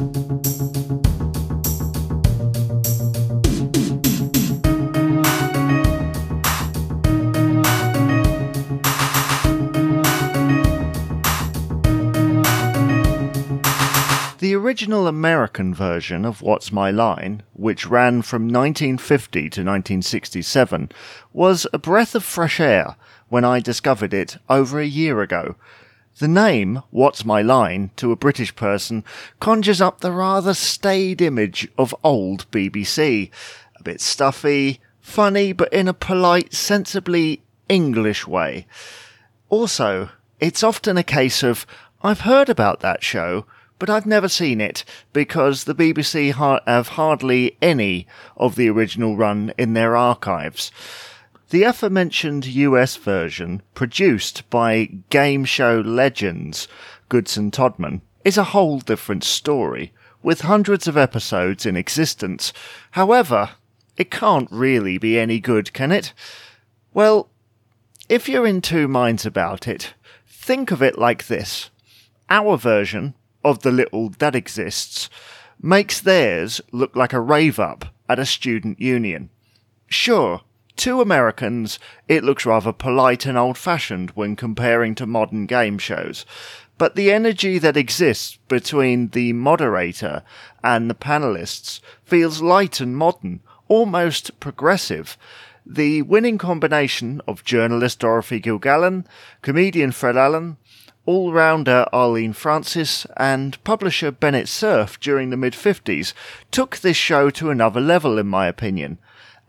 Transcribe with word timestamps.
The 0.00 0.06
original 14.54 15.06
American 15.06 15.74
version 15.74 16.24
of 16.24 16.40
What's 16.40 16.72
My 16.72 16.90
Line, 16.90 17.42
which 17.52 17.84
ran 17.86 18.22
from 18.22 18.44
1950 18.44 19.40
to 19.40 19.44
1967, 19.44 20.92
was 21.34 21.66
a 21.74 21.78
breath 21.78 22.14
of 22.14 22.24
fresh 22.24 22.58
air 22.58 22.96
when 23.28 23.44
I 23.44 23.60
discovered 23.60 24.14
it 24.14 24.38
over 24.48 24.80
a 24.80 24.86
year 24.86 25.20
ago. 25.20 25.56
The 26.18 26.28
name, 26.28 26.82
What's 26.90 27.24
My 27.24 27.40
Line, 27.40 27.90
to 27.96 28.12
a 28.12 28.16
British 28.16 28.54
person, 28.54 29.04
conjures 29.38 29.80
up 29.80 30.00
the 30.00 30.12
rather 30.12 30.52
staid 30.52 31.22
image 31.22 31.68
of 31.78 31.94
old 32.04 32.50
BBC. 32.50 33.30
A 33.76 33.82
bit 33.82 34.00
stuffy, 34.00 34.80
funny, 35.00 35.52
but 35.52 35.72
in 35.72 35.88
a 35.88 35.94
polite, 35.94 36.52
sensibly 36.52 37.42
English 37.68 38.26
way. 38.26 38.66
Also, 39.48 40.10
it's 40.40 40.62
often 40.62 40.98
a 40.98 41.02
case 41.02 41.42
of, 41.42 41.66
I've 42.02 42.20
heard 42.20 42.50
about 42.50 42.80
that 42.80 43.02
show, 43.02 43.46
but 43.78 43.88
I've 43.88 44.06
never 44.06 44.28
seen 44.28 44.60
it 44.60 44.84
because 45.14 45.64
the 45.64 45.74
BBC 45.74 46.32
ha- 46.32 46.60
have 46.66 46.88
hardly 46.88 47.56
any 47.62 48.06
of 48.36 48.56
the 48.56 48.68
original 48.68 49.16
run 49.16 49.54
in 49.56 49.72
their 49.72 49.96
archives. 49.96 50.70
The 51.50 51.64
aforementioned 51.64 52.46
US 52.46 52.94
version, 52.94 53.62
produced 53.74 54.48
by 54.50 54.84
game 55.10 55.44
show 55.44 55.80
legends 55.80 56.68
Goodson 57.08 57.50
Todman, 57.50 58.02
is 58.24 58.38
a 58.38 58.54
whole 58.54 58.78
different 58.78 59.24
story, 59.24 59.92
with 60.22 60.42
hundreds 60.42 60.86
of 60.86 60.96
episodes 60.96 61.66
in 61.66 61.76
existence. 61.76 62.52
However, 62.92 63.50
it 63.96 64.12
can't 64.12 64.48
really 64.52 64.96
be 64.96 65.18
any 65.18 65.40
good, 65.40 65.72
can 65.72 65.90
it? 65.90 66.12
Well, 66.94 67.30
if 68.08 68.28
you're 68.28 68.46
in 68.46 68.60
two 68.60 68.86
minds 68.86 69.26
about 69.26 69.66
it, 69.66 69.94
think 70.28 70.70
of 70.70 70.80
it 70.80 70.98
like 70.98 71.26
this. 71.26 71.70
Our 72.28 72.56
version 72.58 73.14
of 73.42 73.62
the 73.62 73.72
little 73.72 74.10
that 74.20 74.36
exists 74.36 75.10
makes 75.60 76.00
theirs 76.00 76.60
look 76.70 76.94
like 76.94 77.12
a 77.12 77.20
rave 77.20 77.58
up 77.58 77.86
at 78.08 78.20
a 78.20 78.24
student 78.24 78.80
union. 78.80 79.30
Sure, 79.88 80.42
to 80.80 81.02
Americans, 81.02 81.78
it 82.08 82.24
looks 82.24 82.46
rather 82.46 82.72
polite 82.72 83.26
and 83.26 83.36
old 83.36 83.58
fashioned 83.58 84.12
when 84.12 84.34
comparing 84.34 84.94
to 84.94 85.04
modern 85.04 85.44
game 85.44 85.76
shows, 85.76 86.24
but 86.78 86.94
the 86.94 87.12
energy 87.12 87.58
that 87.58 87.76
exists 87.76 88.38
between 88.48 89.08
the 89.08 89.34
moderator 89.34 90.22
and 90.64 90.88
the 90.88 90.94
panelists 90.94 91.80
feels 92.02 92.40
light 92.40 92.80
and 92.80 92.96
modern, 92.96 93.40
almost 93.68 94.40
progressive. 94.40 95.18
The 95.66 96.00
winning 96.00 96.38
combination 96.38 97.20
of 97.28 97.44
journalist 97.44 97.98
Dorothy 97.98 98.40
Kilgallen, 98.40 99.04
comedian 99.42 99.92
Fred 99.92 100.16
Allen, 100.16 100.56
all 101.04 101.30
rounder 101.30 101.84
Arlene 101.92 102.32
Francis 102.32 103.06
and 103.18 103.62
publisher 103.64 104.10
Bennett 104.10 104.48
Cerf 104.48 104.98
during 104.98 105.28
the 105.28 105.36
mid 105.36 105.52
50s 105.52 106.14
took 106.50 106.78
this 106.78 106.96
show 106.96 107.28
to 107.28 107.50
another 107.50 107.82
level, 107.82 108.16
in 108.16 108.28
my 108.28 108.46
opinion. 108.46 108.96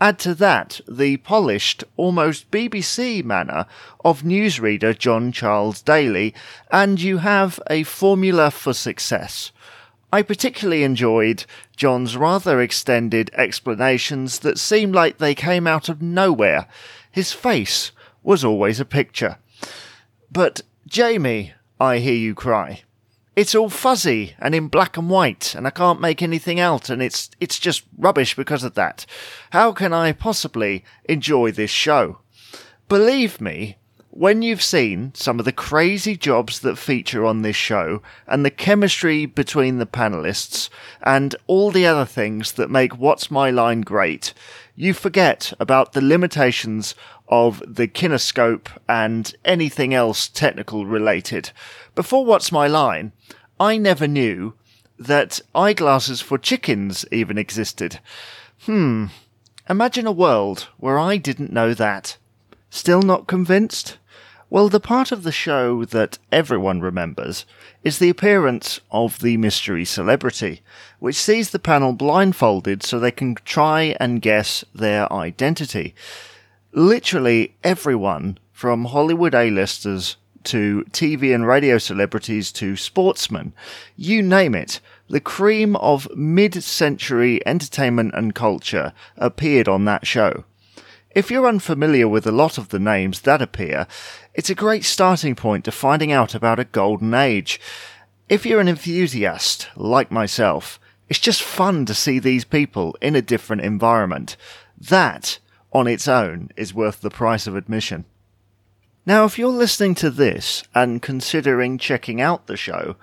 Add 0.00 0.18
to 0.20 0.34
that 0.36 0.80
the 0.88 1.18
polished, 1.18 1.84
almost 1.98 2.50
BBC 2.50 3.22
manner 3.22 3.66
of 4.02 4.22
newsreader 4.22 4.96
John 4.96 5.30
Charles 5.30 5.82
Daly, 5.82 6.34
and 6.70 6.98
you 6.98 7.18
have 7.18 7.60
a 7.68 7.82
formula 7.82 8.50
for 8.50 8.72
success. 8.72 9.52
I 10.10 10.22
particularly 10.22 10.84
enjoyed 10.84 11.44
John's 11.76 12.16
rather 12.16 12.62
extended 12.62 13.30
explanations 13.34 14.38
that 14.40 14.58
seemed 14.58 14.94
like 14.94 15.18
they 15.18 15.34
came 15.34 15.66
out 15.66 15.88
of 15.90 16.00
nowhere. 16.00 16.66
His 17.12 17.32
face 17.32 17.92
was 18.22 18.42
always 18.42 18.80
a 18.80 18.84
picture. 18.86 19.36
But 20.32 20.62
Jamie, 20.88 21.52
I 21.78 21.98
hear 21.98 22.14
you 22.14 22.34
cry. 22.34 22.82
It's 23.40 23.54
all 23.54 23.70
fuzzy 23.70 24.34
and 24.38 24.54
in 24.54 24.68
black 24.68 24.98
and 24.98 25.08
white, 25.08 25.54
and 25.54 25.66
I 25.66 25.70
can't 25.70 25.98
make 25.98 26.20
anything 26.20 26.60
out, 26.60 26.90
and 26.90 27.00
it's 27.00 27.30
it's 27.40 27.58
just 27.58 27.84
rubbish 27.96 28.36
because 28.36 28.64
of 28.64 28.74
that. 28.74 29.06
How 29.48 29.72
can 29.72 29.94
I 29.94 30.12
possibly 30.12 30.84
enjoy 31.06 31.50
this 31.50 31.70
show? 31.70 32.18
Believe 32.86 33.40
me, 33.40 33.78
when 34.10 34.42
you've 34.42 34.62
seen 34.62 35.12
some 35.14 35.38
of 35.38 35.44
the 35.44 35.52
crazy 35.52 36.16
jobs 36.16 36.60
that 36.60 36.76
feature 36.76 37.24
on 37.24 37.42
this 37.42 37.54
show 37.54 38.02
and 38.26 38.44
the 38.44 38.50
chemistry 38.50 39.24
between 39.24 39.78
the 39.78 39.86
panelists 39.86 40.68
and 41.02 41.36
all 41.46 41.70
the 41.70 41.86
other 41.86 42.04
things 42.04 42.52
that 42.52 42.70
make 42.70 42.98
What's 42.98 43.30
My 43.30 43.50
Line 43.50 43.82
great, 43.82 44.34
you 44.74 44.94
forget 44.94 45.52
about 45.60 45.92
the 45.92 46.00
limitations 46.00 46.96
of 47.28 47.62
the 47.64 47.86
kinescope 47.86 48.66
and 48.88 49.32
anything 49.44 49.94
else 49.94 50.26
technical 50.26 50.86
related. 50.86 51.52
Before 51.94 52.24
What's 52.24 52.50
My 52.50 52.66
Line, 52.66 53.12
I 53.60 53.76
never 53.76 54.08
knew 54.08 54.54
that 54.98 55.40
eyeglasses 55.54 56.20
for 56.20 56.36
chickens 56.36 57.06
even 57.12 57.38
existed. 57.38 58.00
Hmm. 58.62 59.06
Imagine 59.68 60.08
a 60.08 60.12
world 60.12 60.66
where 60.78 60.98
I 60.98 61.16
didn't 61.16 61.52
know 61.52 61.74
that. 61.74 62.16
Still 62.70 63.02
not 63.02 63.26
convinced? 63.26 63.98
Well, 64.48 64.68
the 64.68 64.80
part 64.80 65.12
of 65.12 65.22
the 65.22 65.32
show 65.32 65.84
that 65.84 66.18
everyone 66.32 66.80
remembers 66.80 67.44
is 67.84 67.98
the 67.98 68.08
appearance 68.08 68.80
of 68.90 69.20
the 69.20 69.36
mystery 69.36 69.84
celebrity, 69.84 70.62
which 70.98 71.16
sees 71.16 71.50
the 71.50 71.58
panel 71.58 71.92
blindfolded 71.92 72.82
so 72.82 72.98
they 72.98 73.12
can 73.12 73.36
try 73.44 73.96
and 74.00 74.22
guess 74.22 74.64
their 74.74 75.12
identity. 75.12 75.94
Literally 76.72 77.54
everyone, 77.62 78.38
from 78.52 78.86
Hollywood 78.86 79.34
A-listers 79.34 80.16
to 80.44 80.84
TV 80.90 81.34
and 81.34 81.46
radio 81.46 81.78
celebrities 81.78 82.50
to 82.52 82.76
sportsmen, 82.76 83.52
you 83.96 84.22
name 84.22 84.54
it, 84.54 84.80
the 85.08 85.20
cream 85.20 85.76
of 85.76 86.08
mid-century 86.16 87.40
entertainment 87.46 88.14
and 88.14 88.34
culture 88.34 88.92
appeared 89.16 89.68
on 89.68 89.84
that 89.84 90.06
show. 90.06 90.44
If 91.12 91.28
you're 91.28 91.48
unfamiliar 91.48 92.06
with 92.06 92.24
a 92.24 92.32
lot 92.32 92.56
of 92.56 92.68
the 92.68 92.78
names 92.78 93.22
that 93.22 93.42
appear, 93.42 93.88
it's 94.32 94.48
a 94.48 94.54
great 94.54 94.84
starting 94.84 95.34
point 95.34 95.64
to 95.64 95.72
finding 95.72 96.12
out 96.12 96.36
about 96.36 96.60
a 96.60 96.64
golden 96.64 97.14
age. 97.14 97.60
If 98.28 98.46
you're 98.46 98.60
an 98.60 98.68
enthusiast, 98.68 99.68
like 99.74 100.12
myself, 100.12 100.78
it's 101.08 101.18
just 101.18 101.42
fun 101.42 101.84
to 101.86 101.94
see 101.94 102.20
these 102.20 102.44
people 102.44 102.96
in 103.02 103.16
a 103.16 103.22
different 103.22 103.62
environment. 103.62 104.36
That, 104.78 105.40
on 105.72 105.88
its 105.88 106.06
own, 106.06 106.50
is 106.56 106.72
worth 106.72 107.00
the 107.00 107.10
price 107.10 107.48
of 107.48 107.56
admission. 107.56 108.04
Now, 109.04 109.24
if 109.24 109.36
you're 109.36 109.48
listening 109.48 109.96
to 109.96 110.10
this 110.10 110.62
and 110.76 111.02
considering 111.02 111.76
checking 111.76 112.20
out 112.20 112.46
the 112.46 112.56
show, 112.56 112.94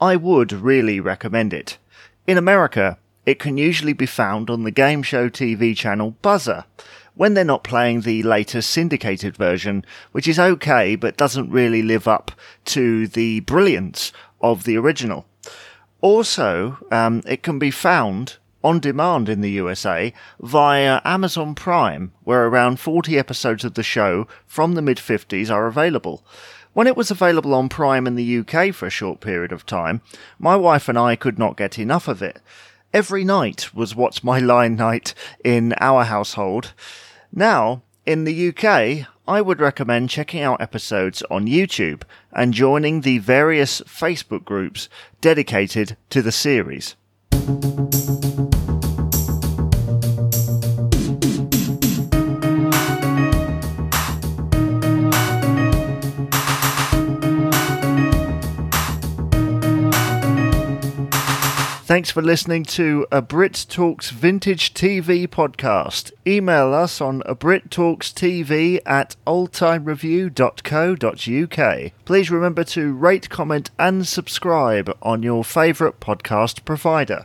I 0.00 0.14
would 0.14 0.52
really 0.52 1.00
recommend 1.00 1.52
it. 1.52 1.78
In 2.24 2.38
America, 2.38 2.98
it 3.26 3.40
can 3.40 3.58
usually 3.58 3.94
be 3.94 4.06
found 4.06 4.48
on 4.48 4.62
the 4.62 4.70
game 4.70 5.02
show 5.02 5.28
TV 5.28 5.76
channel 5.76 6.14
Buzzr 6.22 6.64
when 7.18 7.34
they're 7.34 7.44
not 7.44 7.64
playing 7.64 8.02
the 8.02 8.22
latest 8.22 8.70
syndicated 8.70 9.36
version, 9.36 9.84
which 10.12 10.28
is 10.28 10.38
okay 10.38 10.94
but 10.94 11.16
doesn't 11.16 11.50
really 11.50 11.82
live 11.82 12.06
up 12.06 12.30
to 12.64 13.08
the 13.08 13.40
brilliance 13.40 14.12
of 14.40 14.62
the 14.62 14.78
original. 14.78 15.26
Also, 16.00 16.78
um, 16.92 17.20
it 17.26 17.42
can 17.42 17.58
be 17.58 17.72
found 17.72 18.36
on 18.62 18.78
demand 18.78 19.28
in 19.28 19.40
the 19.40 19.50
USA 19.50 20.12
via 20.40 21.00
Amazon 21.04 21.56
Prime, 21.56 22.12
where 22.22 22.46
around 22.46 22.78
40 22.78 23.18
episodes 23.18 23.64
of 23.64 23.74
the 23.74 23.82
show 23.82 24.28
from 24.46 24.74
the 24.74 24.82
mid 24.82 24.98
50s 24.98 25.50
are 25.50 25.66
available. 25.66 26.24
When 26.72 26.86
it 26.86 26.96
was 26.96 27.10
available 27.10 27.52
on 27.52 27.68
Prime 27.68 28.06
in 28.06 28.14
the 28.14 28.38
UK 28.38 28.72
for 28.72 28.86
a 28.86 28.90
short 28.90 29.20
period 29.20 29.50
of 29.50 29.66
time, 29.66 30.02
my 30.38 30.54
wife 30.54 30.88
and 30.88 30.96
I 30.96 31.16
could 31.16 31.36
not 31.36 31.56
get 31.56 31.80
enough 31.80 32.06
of 32.06 32.22
it. 32.22 32.40
Every 32.94 33.24
night 33.24 33.74
was 33.74 33.96
What's 33.96 34.22
My 34.22 34.38
Line 34.38 34.76
night 34.76 35.14
in 35.44 35.74
our 35.80 36.04
household. 36.04 36.74
Now, 37.32 37.82
in 38.06 38.24
the 38.24 38.48
UK, 38.48 39.06
I 39.26 39.40
would 39.42 39.60
recommend 39.60 40.08
checking 40.08 40.40
out 40.40 40.62
episodes 40.62 41.22
on 41.30 41.46
YouTube 41.46 42.02
and 42.32 42.54
joining 42.54 43.02
the 43.02 43.18
various 43.18 43.82
Facebook 43.82 44.44
groups 44.44 44.88
dedicated 45.20 45.96
to 46.10 46.22
the 46.22 46.32
series. 46.32 46.96
Thanks 61.88 62.10
for 62.10 62.20
listening 62.20 62.64
to 62.64 63.06
a 63.10 63.22
Brit 63.22 63.64
Talks 63.66 64.10
Vintage 64.10 64.74
TV 64.74 65.26
podcast. 65.26 66.12
Email 66.26 66.74
us 66.74 67.00
on 67.00 67.22
a 67.24 67.34
Brit 67.34 67.70
Talks 67.70 68.12
TV 68.12 68.78
at 68.84 69.16
oldtimereview.co.uk. 69.26 71.92
Please 72.04 72.30
remember 72.30 72.64
to 72.64 72.92
rate, 72.92 73.30
comment, 73.30 73.70
and 73.78 74.06
subscribe 74.06 74.94
on 75.00 75.22
your 75.22 75.42
favourite 75.42 75.98
podcast 75.98 76.66
provider. 76.66 77.24